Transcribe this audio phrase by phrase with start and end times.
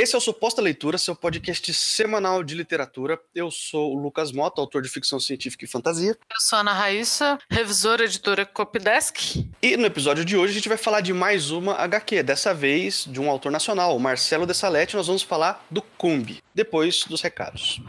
[0.00, 3.18] Esse é o Suposta Leitura, seu podcast semanal de literatura.
[3.34, 6.10] Eu sou o Lucas Mota, autor de ficção científica e fantasia.
[6.10, 9.44] Eu sou a Ana Raíssa, revisora editora Copdesk.
[9.60, 13.06] E no episódio de hoje a gente vai falar de mais uma HQ, dessa vez
[13.08, 14.94] de um autor nacional, o Marcelo Dessalete.
[14.94, 17.80] Nós vamos falar do Cumbi, depois dos recados.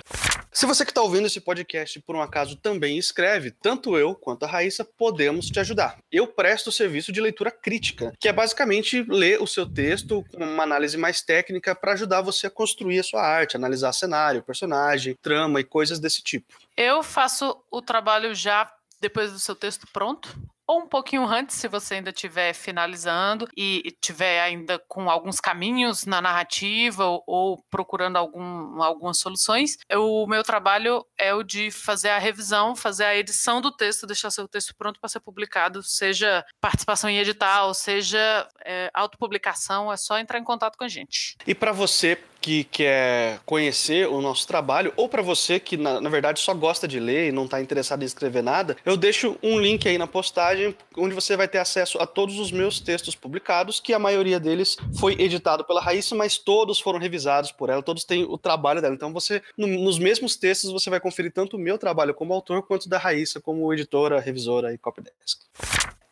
[0.52, 4.44] Se você que está ouvindo esse podcast por um acaso também escreve, tanto eu quanto
[4.44, 6.00] a Raíssa podemos te ajudar.
[6.12, 10.44] Eu presto o serviço de leitura crítica, que é basicamente ler o seu texto com
[10.44, 15.16] uma análise mais técnica para ajudar você a construir a sua arte, analisar cenário, personagem,
[15.22, 16.58] trama e coisas desse tipo.
[16.76, 20.36] Eu faço o trabalho já depois do seu texto pronto,
[20.70, 26.06] ou um pouquinho antes, se você ainda estiver finalizando e estiver ainda com alguns caminhos
[26.06, 29.80] na narrativa ou, ou procurando algum, algumas soluções.
[29.92, 34.30] O meu trabalho é o de fazer a revisão, fazer a edição do texto, deixar
[34.30, 40.20] seu texto pronto para ser publicado, seja participação em edital, seja é, autopublicação, é só
[40.20, 41.36] entrar em contato com a gente.
[41.48, 46.10] E para você que quer conhecer o nosso trabalho, ou para você que, na, na,
[46.10, 49.60] verdade, só gosta de ler e não está interessado em escrever nada, eu deixo um
[49.60, 50.59] link aí na postagem
[50.98, 54.78] onde você vai ter acesso a todos os meus textos publicados, que a maioria deles
[55.00, 58.96] foi editado pela Raíssa, mas todos foram revisados por ela, todos têm o trabalho dela.
[58.96, 62.64] Então, você, no, nos mesmos textos, você vai conferir tanto o meu trabalho como autor,
[62.64, 65.42] quanto da Raíssa como editora, revisora e copydesk.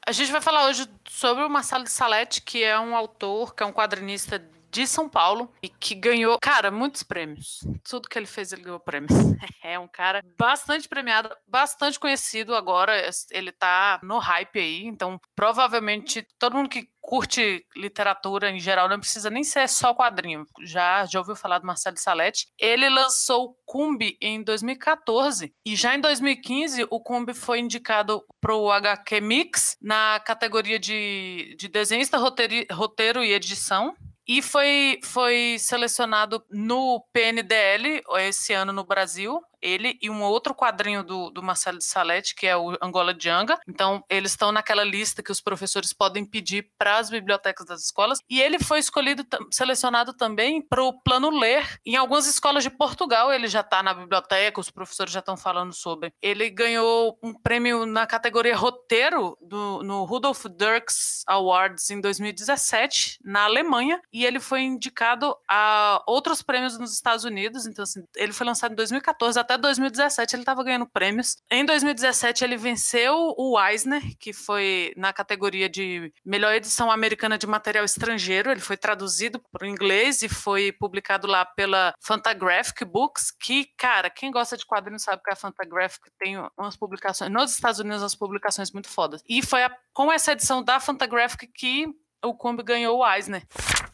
[0.05, 3.61] A gente vai falar hoje sobre o Marcelo de Salete, que é um autor, que
[3.61, 7.59] é um quadrinista de São Paulo e que ganhou, cara, muitos prêmios.
[7.87, 9.11] Tudo que ele fez, ele ganhou prêmios.
[9.63, 13.09] É um cara bastante premiado, bastante conhecido agora.
[13.31, 18.99] Ele tá no hype aí, então provavelmente todo mundo que curte literatura em geral, não
[18.99, 20.45] precisa nem ser só quadrinho.
[20.61, 22.47] Já, já ouviu falar do Marcelo Salete?
[22.59, 28.69] Ele lançou Cumbi em 2014 e já em 2015 o Cumbi foi indicado para o
[28.69, 33.95] HQ Mix na categoria de, de desenhista, roteiro, roteiro e edição
[34.27, 41.03] e foi, foi selecionado no PNDL esse ano no Brasil ele e um outro quadrinho
[41.03, 43.57] do, do Marcelo de Salete, que é o Angola Djanga.
[43.67, 48.19] Então, eles estão naquela lista que os professores podem pedir para as bibliotecas das escolas.
[48.29, 51.79] E ele foi escolhido, selecionado também para o Plano Ler.
[51.85, 55.73] Em algumas escolas de Portugal, ele já está na biblioteca, os professores já estão falando
[55.73, 56.11] sobre.
[56.21, 63.43] Ele ganhou um prêmio na categoria roteiro do, no Rudolf Dirks Awards em 2017, na
[63.43, 63.99] Alemanha.
[64.11, 67.65] E ele foi indicado a outros prêmios nos Estados Unidos.
[67.65, 71.37] Então, assim, ele foi lançado em 2014 até 2017 ele estava ganhando prêmios.
[71.49, 77.47] Em 2017 ele venceu o Eisner, que foi na categoria de melhor edição americana de
[77.47, 78.51] material estrangeiro.
[78.51, 84.09] Ele foi traduzido para o inglês e foi publicado lá pela Fantagraphic Books, que, cara,
[84.09, 88.15] quem gosta de quadrinhos sabe que a Fantagraphic tem umas publicações, nos Estados Unidos, umas
[88.15, 89.23] publicações muito fodas.
[89.27, 91.87] E foi a, com essa edição da Fantagraphic que
[92.23, 93.43] o Kombi ganhou o Eisner.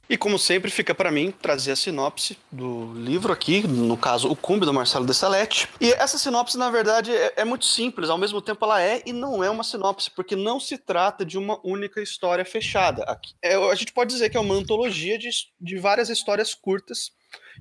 [0.09, 4.35] E como sempre, fica para mim trazer a sinopse do livro aqui, no caso, O
[4.35, 5.69] Cumbi, do Marcelo Dessalete.
[5.79, 9.13] E essa sinopse, na verdade, é, é, muito simples, ao mesmo tempo ela é e
[9.13, 13.03] não é uma sinopse, porque não se trata de uma única história fechada.
[13.03, 15.29] Aqui, é, a gente pode dizer que é uma antologia de,
[15.59, 17.11] de várias histórias curtas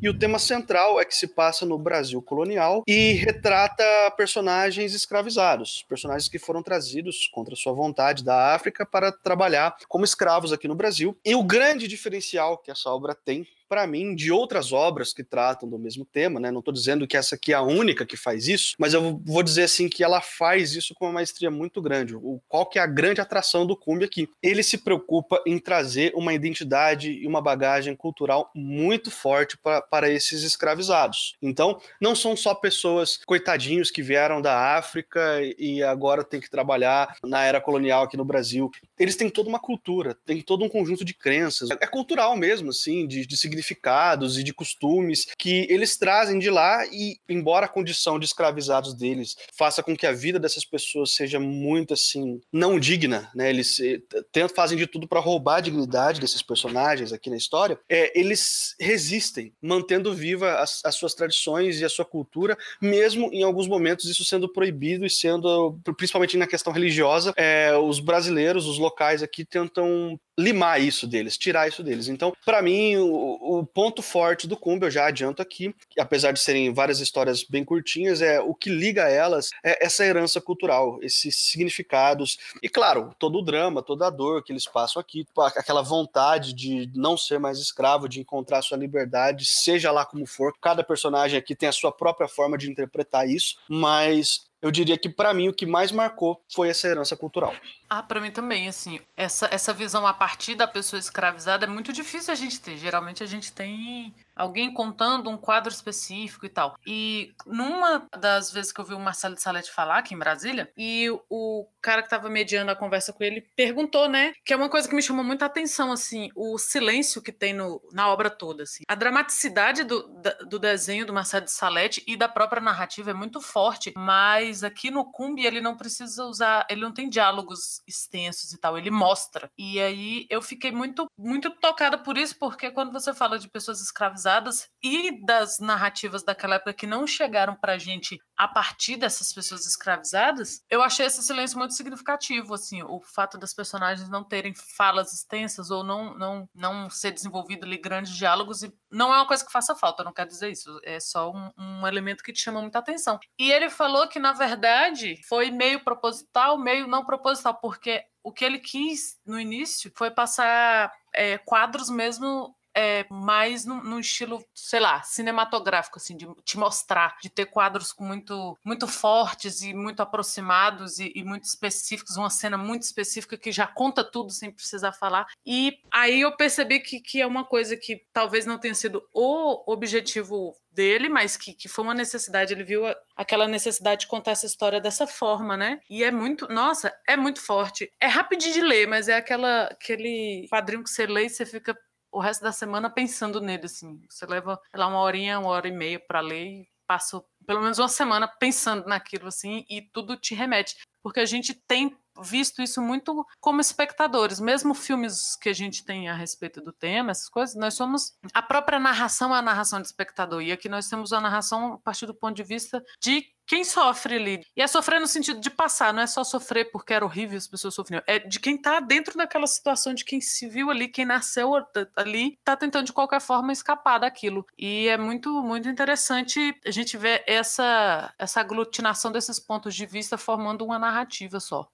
[0.00, 3.84] e o tema central é que se passa no Brasil colonial e retrata
[4.16, 10.52] personagens escravizados, personagens que foram trazidos contra sua vontade da África para trabalhar como escravos
[10.52, 11.16] aqui no Brasil.
[11.24, 15.66] E o grande diferencial que essa obra tem para mim, de outras obras que tratam
[15.66, 16.50] do mesmo tema, né?
[16.50, 19.42] Não estou dizendo que essa aqui é a única que faz isso, mas eu vou
[19.42, 22.14] dizer assim que ela faz isso com uma maestria muito grande.
[22.14, 24.28] O, qual que é a grande atração do Cumbi aqui?
[24.42, 30.10] Ele se preocupa em trazer uma identidade e uma bagagem cultural muito forte pra, para
[30.10, 31.36] esses escravizados.
[31.42, 37.16] Então, não são só pessoas coitadinhos que vieram da África e agora têm que trabalhar
[37.24, 38.70] na era colonial aqui no Brasil.
[38.98, 41.70] Eles têm toda uma cultura, têm todo um conjunto de crenças.
[41.70, 46.50] É cultural mesmo, assim, de, de significado significados e de costumes que eles trazem de
[46.50, 51.14] lá e, embora a condição de escravizados deles faça com que a vida dessas pessoas
[51.14, 53.50] seja muito assim não digna, né?
[53.50, 54.00] Eles eh,
[54.30, 57.78] tentam fazem de tudo para roubar a dignidade desses personagens aqui na história.
[57.88, 63.42] É, eles resistem, mantendo viva as, as suas tradições e a sua cultura, mesmo em
[63.42, 68.78] alguns momentos isso sendo proibido e sendo, principalmente na questão religiosa, é, os brasileiros, os
[68.78, 72.08] locais aqui tentam limar isso deles, tirar isso deles.
[72.08, 76.40] Então, para mim, o, o, ponto forte do Kumbi, eu já adianto aqui, apesar de
[76.40, 81.36] serem várias histórias bem curtinhas, é o que liga elas é essa herança cultural, esses
[81.36, 85.26] significados e, claro, todo o drama, toda a dor que eles passam aqui,
[85.56, 90.52] aquela vontade de não ser mais escravo, de encontrar sua liberdade, seja lá como for.
[90.60, 95.08] Cada personagem aqui tem a sua própria forma de interpretar isso, mas eu diria que
[95.08, 97.52] para mim o que mais marcou foi essa herança cultural.
[97.90, 101.92] Ah, para mim também, assim, essa, essa visão a partir da pessoa escravizada é muito
[101.92, 102.76] difícil a gente ter.
[102.76, 106.76] Geralmente a gente tem alguém contando um quadro específico e tal.
[106.86, 110.70] E numa das vezes que eu vi o Marcelo de Salete falar aqui em Brasília,
[110.76, 114.68] e o cara que estava mediando a conversa com ele perguntou, né, que é uma
[114.68, 118.62] coisa que me chamou muita atenção, assim, o silêncio que tem no, na obra toda,
[118.62, 118.84] assim.
[118.88, 120.02] A dramaticidade do,
[120.48, 124.90] do desenho do Marcelo de Salete e da própria narrativa é muito forte, mas aqui
[124.90, 129.50] no Cumbi ele não precisa usar, ele não tem diálogos extensos e tal, ele mostra.
[129.58, 133.80] E aí eu fiquei muito, muito tocada por isso, porque quando você fala de pessoas
[134.22, 139.66] escravizadas e das narrativas daquela época que não chegaram pra gente a partir dessas pessoas
[139.66, 145.12] escravizadas, eu achei esse silêncio muito significativo, assim, o fato das personagens não terem falas
[145.12, 149.44] extensas ou não, não, não ser desenvolvido ali grandes diálogos, e não é uma coisa
[149.44, 152.60] que faça falta, não quero dizer isso, é só um, um elemento que te chama
[152.60, 153.18] muita atenção.
[153.38, 158.44] E ele falou que, na verdade, foi meio proposital, meio não proposital, porque o que
[158.44, 165.02] ele quis no início foi passar é, quadros mesmo é, mais no, estilo, sei lá,
[165.02, 171.12] cinematográfico, assim, de te mostrar, de ter quadros muito, muito fortes e muito aproximados e,
[171.14, 175.26] e, muito específicos, uma cena muito específica que já conta tudo sem precisar falar.
[175.44, 179.70] E aí eu percebi que, que é uma coisa que talvez não tenha sido o
[179.70, 182.52] objetivo dele, mas que, que foi uma necessidade.
[182.52, 182.82] Ele viu
[183.16, 185.80] aquela necessidade de contar essa história dessa forma, né?
[185.88, 187.90] E é muito, nossa, é muito forte.
[188.00, 191.76] É rapidinho de ler, mas é aquela, aquele quadrinho que você lê e você fica
[192.12, 194.04] o resto da semana pensando nele, assim.
[194.08, 197.78] Você leva lá uma horinha, uma hora e meia para ler e passa pelo menos
[197.78, 200.76] uma semana pensando naquilo, assim, e tudo te remete.
[201.02, 206.08] Porque a gente tem visto isso muito como espectadores, mesmo filmes que a gente tem
[206.08, 209.86] a respeito do tema, essas coisas, nós somos a própria narração é a narração de
[209.86, 213.64] espectador e aqui nós temos a narração a partir do ponto de vista de quem
[213.64, 214.46] sofre ali.
[214.56, 217.46] E é sofrer no sentido de passar, não é só sofrer porque era horrível as
[217.46, 218.02] pessoas sofriam.
[218.06, 221.52] É de quem tá dentro daquela situação, de quem se viu ali, quem nasceu
[221.94, 224.46] ali, tá tentando de qualquer forma escapar daquilo.
[224.58, 230.16] E é muito, muito interessante a gente ver essa, essa aglutinação desses pontos de vista
[230.16, 231.68] formando uma narrativa só.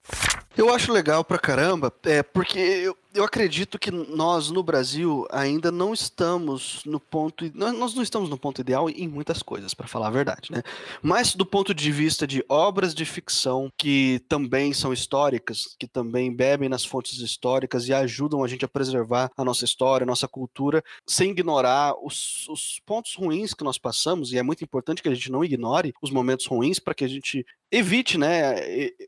[0.56, 5.72] Eu acho legal pra caramba, é, porque eu, eu acredito que nós no Brasil ainda
[5.72, 7.50] não estamos no ponto.
[7.54, 10.62] Nós não estamos no ponto ideal em muitas coisas, para falar a verdade, né?
[11.02, 16.34] Mas do ponto de vista de obras de ficção que também são históricas, que também
[16.34, 20.28] bebem nas fontes históricas e ajudam a gente a preservar a nossa história, a nossa
[20.28, 25.08] cultura, sem ignorar os, os pontos ruins que nós passamos, e é muito importante que
[25.08, 28.54] a gente não ignore os momentos ruins para que a gente evite, né,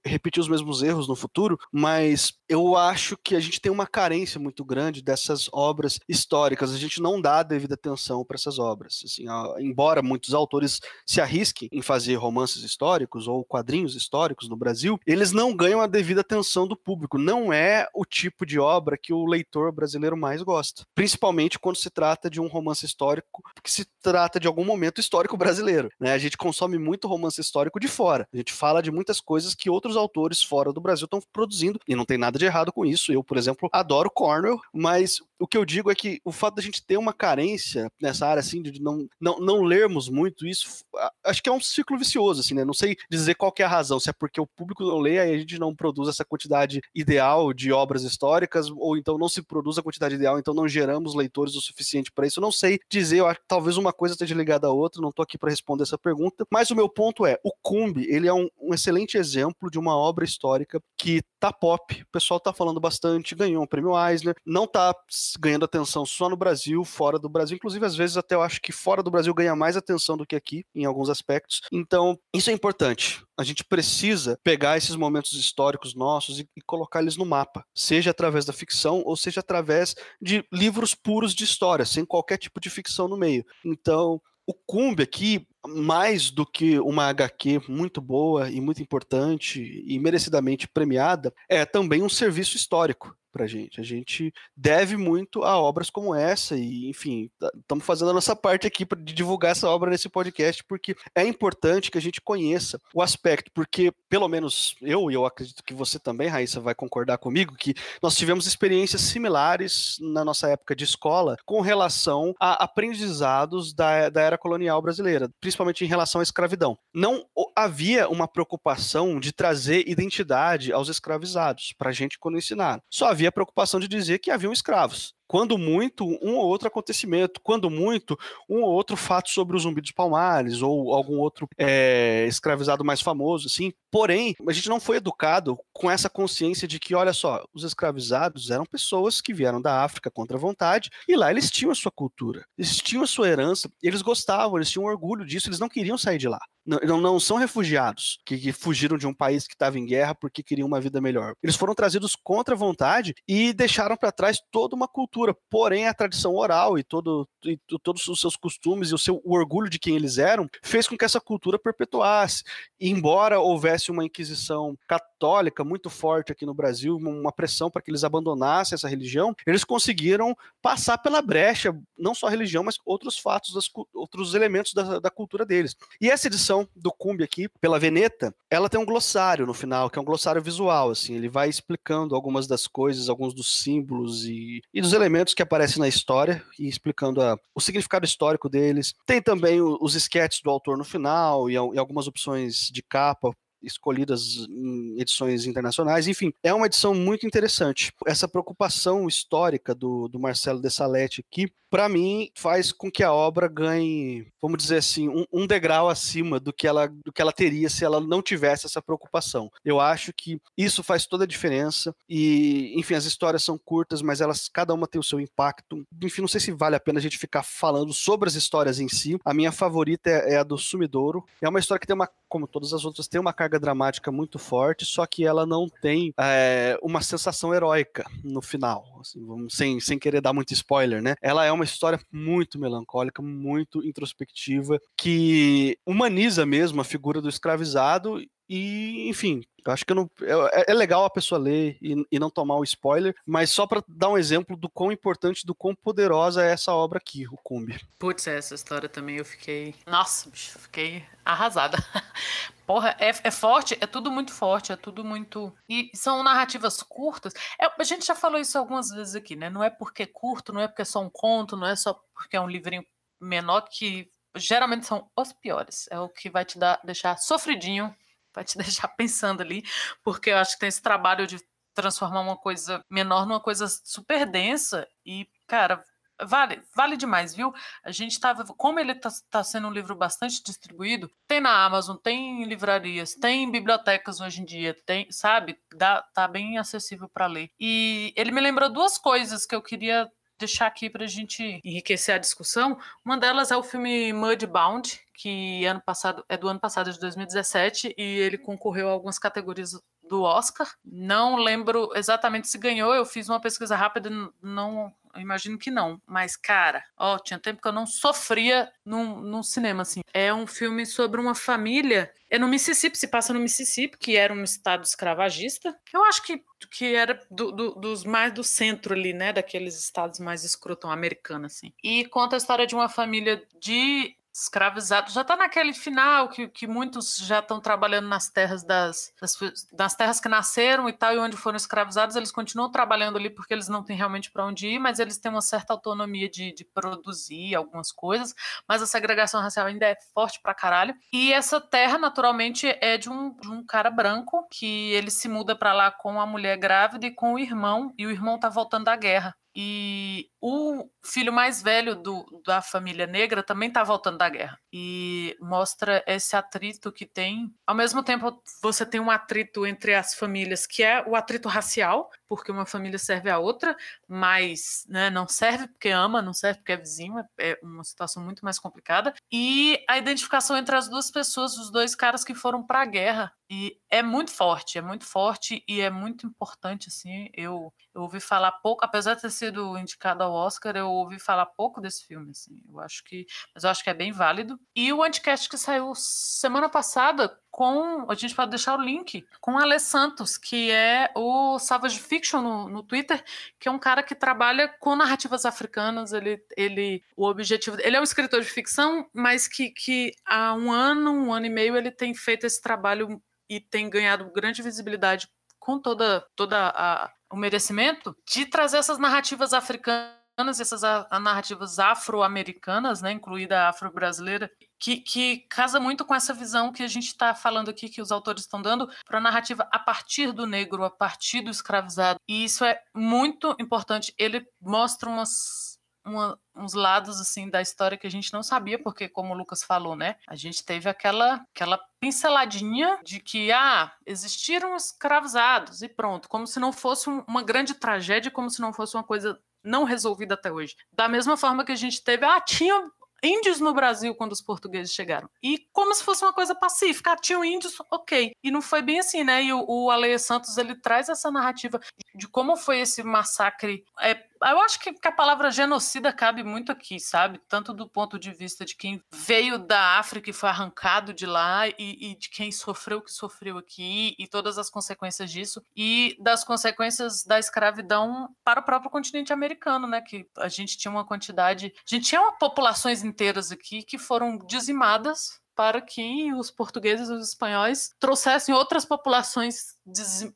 [0.05, 4.41] repetir os mesmos erros no futuro, mas eu acho que a gente tem uma carência
[4.41, 6.73] muito grande dessas obras históricas.
[6.73, 9.03] A gente não dá a devida atenção para essas obras.
[9.05, 9.25] Assim,
[9.59, 15.33] embora muitos autores se arrisquem em fazer romances históricos ou quadrinhos históricos no Brasil, eles
[15.33, 17.19] não ganham a devida atenção do público.
[17.19, 21.91] Não é o tipo de obra que o leitor brasileiro mais gosta, principalmente quando se
[21.91, 25.91] trata de um romance histórico que se trata de algum momento histórico brasileiro.
[26.01, 26.12] Né?
[26.12, 28.27] A gente consome muito romance histórico de fora.
[28.33, 31.81] A gente gente fala de muitas coisas que outros autores fora do Brasil estão produzindo,
[31.87, 33.12] e não tem nada de errado com isso.
[33.12, 36.62] Eu, por exemplo, adoro Cornwell, mas o que eu digo é que o fato da
[36.62, 40.84] gente ter uma carência nessa área, assim, de não, não, não lermos muito isso,
[41.25, 42.64] acho que é um ciclo vicioso, assim, né?
[42.64, 45.20] Não sei dizer qual é a razão, se é porque o público não lê e
[45.20, 49.78] a gente não produz essa quantidade ideal de obras históricas, ou então não se produz
[49.78, 52.38] a quantidade ideal, então não geramos leitores o suficiente para isso.
[52.38, 55.09] Eu não sei dizer, eu acho que talvez uma coisa esteja ligada à outra, não
[55.09, 58.35] estou aqui para responder essa pergunta, mas o meu ponto é, o Cumbi, ele é
[58.35, 62.78] um, um excelente exemplo de uma obra histórica que tá pop, o pessoal tá falando
[62.78, 64.94] bastante, ganhou um prêmio Eisner, não tá
[65.38, 67.56] ganhando atenção só no Brasil, fora do Brasil.
[67.56, 70.37] Inclusive, às vezes, até eu acho que fora do Brasil ganha mais atenção do que
[70.37, 71.60] aqui, em alguns aspectos.
[71.72, 73.25] Então, isso é importante.
[73.38, 78.10] A gente precisa pegar esses momentos históricos nossos e, e colocar eles no mapa, seja
[78.10, 82.70] através da ficção ou seja através de livros puros de história, sem qualquer tipo de
[82.70, 83.44] ficção no meio.
[83.64, 84.20] Então,
[84.50, 90.66] o Cumbi aqui, mais do que uma HQ muito boa e muito importante e merecidamente
[90.66, 93.80] premiada, é também um serviço histórico para gente.
[93.80, 98.66] A gente deve muito a obras como essa e, enfim, estamos fazendo a nossa parte
[98.66, 103.02] aqui para divulgar essa obra nesse podcast porque é importante que a gente conheça o
[103.02, 107.54] aspecto, porque pelo menos eu e eu acredito que você também, Raíssa, vai concordar comigo
[107.54, 114.08] que nós tivemos experiências similares na nossa época de escola com relação a aprendizados da,
[114.08, 116.78] da era colonial brasileira, principalmente em relação à escravidão.
[116.94, 122.80] Não havia uma preocupação de trazer identidade aos escravizados, para a gente quando ensinar.
[122.90, 127.41] Só havia a preocupação de dizer que haviam escravos quando muito, um ou outro acontecimento,
[127.41, 132.27] quando muito, um ou outro fato sobre o Zumbi dos Palmares, ou algum outro é,
[132.27, 133.73] escravizado mais famoso, assim.
[133.93, 138.50] Porém, a gente não foi educado com essa consciência de que, olha só, os escravizados
[138.50, 141.93] eram pessoas que vieram da África contra a vontade, e lá eles tinham a sua
[141.93, 145.97] cultura, eles tinham a sua herança, eles gostavam, eles tinham orgulho disso, eles não queriam
[145.97, 146.41] sair de lá.
[146.67, 150.43] Não, não são refugiados que, que fugiram de um país que estava em guerra porque
[150.43, 151.35] queriam uma vida melhor.
[151.43, 155.35] Eles foram trazidos contra a vontade e deixaram para trás toda uma cultura.
[155.49, 159.35] Porém, a tradição oral e, todo, e todos os seus costumes e o seu o
[159.35, 162.43] orgulho de quem eles eram fez com que essa cultura perpetuasse.
[162.79, 167.90] E, embora houvesse uma inquisição católica muito forte aqui no Brasil, uma pressão para que
[167.90, 173.19] eles abandonassem essa religião, eles conseguiram passar pela brecha, não só a religião, mas outros
[173.19, 175.76] fatos, das, outros elementos da, da cultura deles.
[176.00, 179.99] E essa edição do Cumbi aqui, pela Veneta, ela tem um glossário no final, que
[179.99, 184.61] é um glossário visual, assim, ele vai explicando algumas das coisas, alguns dos símbolos e,
[184.73, 188.95] e dos elementos que aparecem na história e explicando a, o significado histórico deles.
[189.07, 193.35] Tem também o, os esquetes do autor no final e, e algumas opções de capa
[193.62, 196.09] escolhidas em edições internacionais.
[196.09, 197.93] Enfim, é uma edição muito interessante.
[198.07, 203.47] Essa preocupação histórica do, do Marcelo Dessalete aqui, para mim, faz com que a obra
[203.47, 207.71] ganhe, vamos dizer assim, um, um, degrau acima do que, ela, do que ela teria
[207.71, 209.49] se ela não tivesse essa preocupação.
[209.64, 214.21] Eu acho que isso faz toda a diferença e, enfim, as histórias são curtas, mas
[214.21, 215.85] elas, cada uma tem o seu impacto.
[216.02, 218.88] Enfim, não sei se vale a pena a gente ficar falando sobre as histórias em
[218.88, 219.17] si.
[219.25, 221.25] A minha favorita é, é a do Sumidouro.
[221.40, 224.38] É uma história que tem uma, como todas as outras, tem uma carga dramática muito
[224.38, 229.80] forte, só que ela não tem é, uma sensação heróica no final, assim, vamos, sem,
[229.80, 231.14] sem querer dar muito spoiler, né?
[231.21, 238.21] Ela é uma história muito melancólica, muito introspectiva, que humaniza mesmo a figura do escravizado
[238.52, 242.57] e, enfim, acho que não, é, é, legal a pessoa ler e, e, não tomar
[242.57, 246.50] o spoiler, mas só para dar um exemplo do quão importante, do quão poderosa é
[246.50, 247.80] essa obra aqui, o Cumbi.
[247.97, 249.76] Putz, essa história também eu fiquei.
[249.87, 251.78] Nossa, bicho, fiquei arrasada.
[252.66, 255.54] Porra, é, é forte, é tudo muito forte, é tudo muito.
[255.69, 257.33] E são narrativas curtas.
[257.61, 259.49] É, a gente já falou isso algumas vezes aqui, né?
[259.49, 261.95] Não é porque é curto, não é porque é só um conto, não é só
[262.12, 262.85] porque é um livrinho
[263.21, 265.87] menor que geralmente são os piores.
[265.88, 267.95] É o que vai te dar, deixar sofridinho
[268.34, 269.62] vai te deixar pensando ali,
[270.02, 271.38] porque eu acho que tem esse trabalho de
[271.75, 275.82] transformar uma coisa menor numa coisa super densa e, cara,
[276.26, 277.52] vale, vale demais, viu?
[277.84, 281.96] A gente tava, como ele tá, tá, sendo um livro bastante distribuído, tem na Amazon,
[281.96, 285.58] tem em livrarias, tem em bibliotecas hoje em dia, tem, sabe?
[285.75, 287.50] Dá, tá bem acessível para ler.
[287.58, 290.10] E ele me lembrou duas coisas que eu queria
[290.40, 292.78] deixar aqui para a gente enriquecer a discussão.
[293.04, 297.94] Uma delas é o filme Mudbound, que ano passado é do ano passado de 2017
[297.97, 299.73] e ele concorreu a algumas categorias
[300.11, 300.69] do Oscar.
[300.85, 304.11] Não lembro exatamente se ganhou, eu fiz uma pesquisa rápida,
[304.43, 306.00] não imagino que não.
[306.07, 310.00] Mas, cara, ó, tinha tempo que eu não sofria num, num cinema, assim.
[310.12, 312.12] É um filme sobre uma família.
[312.29, 315.76] É no Mississippi, se passa no Mississippi, que era um estado escravagista.
[315.93, 319.33] Eu acho que, que era do, do, dos mais do centro ali, né?
[319.33, 321.73] Daqueles estados mais escrotão americano, assim.
[321.83, 325.10] E conta a história de uma família de escravizado.
[325.10, 329.37] Já está naquele final que, que muitos já estão trabalhando nas terras das, das,
[329.72, 333.52] das, terras que nasceram e tal, e onde foram escravizados, eles continuam trabalhando ali porque
[333.52, 336.64] eles não têm realmente para onde ir, mas eles têm uma certa autonomia de, de
[336.64, 338.34] produzir algumas coisas,
[338.68, 340.94] mas a segregação racial ainda é forte pra caralho.
[341.12, 345.56] E essa terra, naturalmente, é de um, de um cara branco que ele se muda
[345.56, 348.84] para lá com a mulher grávida e com o irmão, e o irmão tá voltando
[348.84, 349.34] da guerra.
[349.54, 354.59] E o filho mais velho do, da família negra também está voltando da guerra.
[354.73, 357.52] E mostra esse atrito que tem.
[357.66, 362.11] Ao mesmo tempo, você tem um atrito entre as famílias, que é o atrito racial,
[362.28, 363.76] porque uma família serve a outra,
[364.07, 368.45] mas né, não serve porque ama, não serve porque é vizinho, é uma situação muito
[368.45, 369.12] mais complicada.
[369.33, 373.33] E a identificação entre as duas pessoas, os dois caras que foram para a guerra.
[373.52, 377.28] E é muito forte, é muito forte e é muito importante, assim.
[377.35, 381.47] Eu, eu ouvi falar pouco, apesar de ter sido indicado ao Oscar, eu ouvi falar
[381.47, 382.61] pouco desse filme, assim.
[382.68, 384.61] Eu acho que, mas eu acho que é bem válido.
[384.76, 389.59] E o Anticast que saiu semana passada com, a gente pode deixar o link, com
[389.59, 393.23] Ale Santos, que é o Savage Fiction no, no Twitter,
[393.59, 396.12] que é um cara que trabalha com narrativas africanas.
[396.12, 400.70] Ele, ele, o objetivo, ele é um escritor de ficção, mas que, que há um
[400.70, 405.28] ano, um ano e meio, ele tem feito esse trabalho e tem ganhado grande visibilidade
[405.59, 410.20] com toda, toda a, o merecimento de trazer essas narrativas africanas
[410.58, 410.80] essas
[411.20, 416.88] narrativas afro-americanas, né, incluída a afro-brasileira, que, que, casa muito com essa visão que a
[416.88, 420.46] gente está falando aqui, que os autores estão dando para a narrativa a partir do
[420.46, 422.18] negro, a partir do escravizado.
[422.26, 424.14] E isso é muito importante.
[424.16, 429.09] Ele mostra umas, uma, uns lados assim da história que a gente não sabia, porque
[429.09, 434.75] como o Lucas falou, né, a gente teve aquela aquela pinceladinha de que ah, existiram
[434.76, 439.04] escravizados e pronto, como se não fosse uma grande tragédia, como se não fosse uma
[439.04, 440.75] coisa não resolvida até hoje.
[440.92, 442.90] Da mesma forma que a gente teve, ah, tinha
[443.23, 445.28] índios no Brasil quando os portugueses chegaram.
[445.42, 448.33] E como se fosse uma coisa pacífica, ah, tinham índios, ok.
[448.42, 449.45] E não foi bem assim, né?
[449.45, 453.85] E o, o Aleia Santos, ele traz essa narrativa de, de como foi esse massacre
[454.00, 457.40] é, eu acho que, a palavra genocida cabe muito aqui, sabe?
[457.49, 461.68] Tanto do ponto de vista de quem veio da África e foi arrancado de lá,
[461.68, 466.16] e, e, de quem sofreu o que sofreu aqui, e todas as consequências disso, e
[466.20, 470.00] das consequências da escravidão para o próprio continente americano, né?
[470.00, 471.73] Que a gente tinha uma quantidade.
[471.76, 477.28] A gente tinha populações inteiras aqui que foram dizimadas para que os portugueses e os
[477.28, 479.78] espanhóis trouxessem outras populações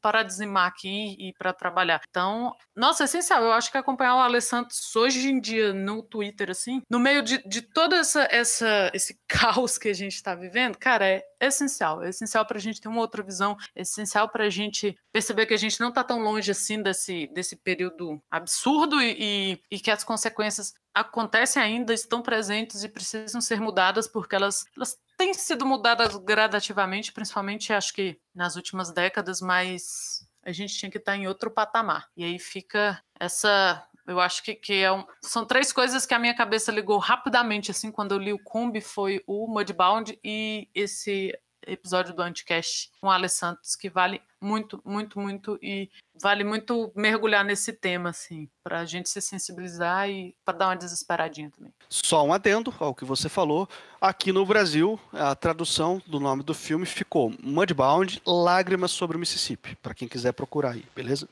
[0.00, 2.00] para dizimar aqui e para trabalhar.
[2.08, 3.42] Então, nossa, é essencial.
[3.42, 7.22] Eu acho que acompanhar o Ale Santos hoje em dia no Twitter, assim, no meio
[7.22, 12.02] de, de todo essa, essa, esse caos que a gente está vivendo, cara, é essencial.
[12.02, 15.46] É essencial para a gente ter uma outra visão, é essencial para a gente perceber
[15.46, 19.80] que a gente não está tão longe assim desse, desse período absurdo e, e, e
[19.80, 25.34] que as consequências acontecem ainda, estão presentes e precisam ser mudadas porque elas, elas têm
[25.34, 31.16] sido mudadas gradativamente, principalmente acho que nas últimas décadas, mas a gente tinha que estar
[31.16, 32.08] em outro patamar.
[32.16, 33.82] E aí fica essa.
[34.06, 37.70] Eu acho que, que é um, são três coisas que a minha cabeça ligou rapidamente,
[37.70, 41.32] assim, quando eu li o Cumbi, foi o Mudbound e esse
[41.66, 45.90] episódio do Anticast com Ale Santos, que vale muito, muito, muito e
[46.20, 50.76] vale muito mergulhar nesse tema, assim, para a gente se sensibilizar e para dar uma
[50.76, 51.72] desesperadinha também.
[51.88, 53.68] Só um adendo ao que você falou.
[54.00, 59.76] Aqui no Brasil, a tradução do nome do filme ficou Mudbound, Lágrimas sobre o Mississippi,
[59.76, 61.28] para quem quiser procurar aí, beleza?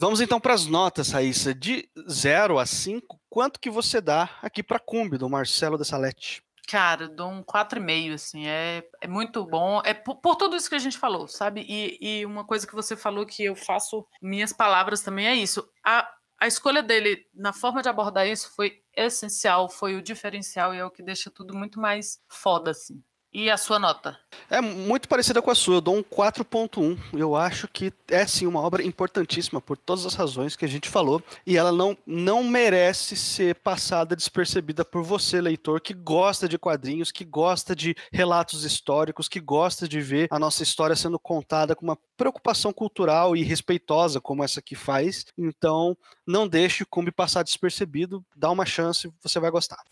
[0.00, 1.52] Vamos então para as notas, Raíssa.
[1.52, 6.40] De 0 a 5, quanto que você dá aqui para Cumbi, do Marcelo de Salete?
[6.68, 9.80] Cara, dou um 4,5, assim, é, é muito bom.
[9.86, 11.64] É por, por, tudo isso que a gente falou, sabe?
[11.66, 15.66] E, e uma coisa que você falou que eu faço minhas palavras também é isso.
[15.82, 16.06] A,
[16.38, 20.84] a escolha dele na forma de abordar isso foi essencial, foi o diferencial e é
[20.84, 23.02] o que deixa tudo muito mais foda, assim.
[23.32, 24.18] E a sua nota?
[24.50, 26.98] É muito parecida com a sua, eu dou um 4.1.
[27.12, 30.88] Eu acho que é sim uma obra importantíssima por todas as razões que a gente
[30.88, 36.58] falou e ela não, não merece ser passada despercebida por você, leitor, que gosta de
[36.58, 41.76] quadrinhos, que gosta de relatos históricos, que gosta de ver a nossa história sendo contada
[41.76, 45.26] com uma preocupação cultural e respeitosa como essa que faz.
[45.36, 45.94] Então,
[46.26, 49.82] não deixe o Cumbi passar despercebido, dá uma chance, você vai gostar.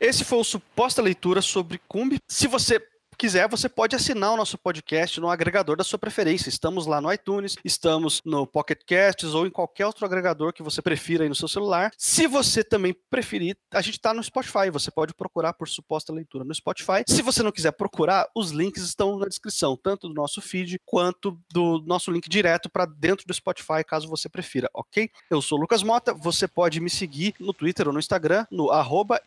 [0.00, 2.18] Esse foi o suposta leitura sobre Cumbi.
[2.26, 2.80] Se você
[3.18, 6.48] quiser, você pode assinar o nosso podcast no agregador da sua preferência.
[6.48, 10.80] Estamos lá no iTunes, estamos no Pocket Casts ou em qualquer outro agregador que você
[10.80, 11.90] prefira aí no seu celular.
[11.98, 14.70] Se você também preferir, a gente está no Spotify.
[14.70, 17.02] Você pode procurar por suposta leitura no Spotify.
[17.08, 21.36] Se você não quiser procurar, os links estão na descrição, tanto do nosso feed quanto
[21.52, 25.10] do nosso link direto para dentro do Spotify, caso você prefira, ok?
[25.28, 26.14] Eu sou Lucas Mota.
[26.14, 28.70] Você pode me seguir no Twitter ou no Instagram, no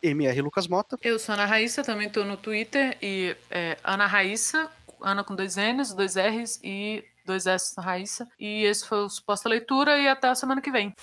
[0.02, 0.96] mrlucasmota.
[1.02, 5.56] Eu sou Ana Raíssa, também estou no Twitter e é, Ana Raíssa, Ana com dois
[5.56, 8.28] N's, dois R's e dois S na Raíssa.
[8.38, 10.94] E esse foi o Suposta Leitura e até a semana que vem.